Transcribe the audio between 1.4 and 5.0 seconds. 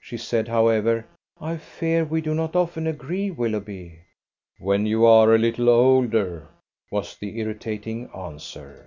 fear we do not often agree, Willoughby." "When